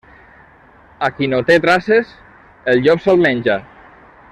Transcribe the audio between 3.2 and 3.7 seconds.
menja.